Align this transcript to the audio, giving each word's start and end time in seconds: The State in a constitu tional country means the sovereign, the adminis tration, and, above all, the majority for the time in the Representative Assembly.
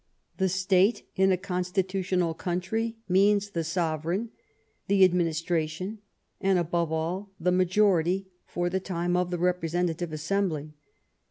The 0.37 0.49
State 0.49 1.07
in 1.15 1.31
a 1.31 1.37
constitu 1.37 1.99
tional 1.99 2.35
country 2.35 2.97
means 3.07 3.51
the 3.51 3.63
sovereign, 3.63 4.31
the 4.87 5.07
adminis 5.07 5.45
tration, 5.45 5.99
and, 6.41 6.57
above 6.57 6.91
all, 6.91 7.29
the 7.39 7.51
majority 7.51 8.27
for 8.47 8.67
the 8.67 8.79
time 8.79 9.15
in 9.15 9.29
the 9.29 9.37
Representative 9.37 10.11
Assembly. 10.11 10.73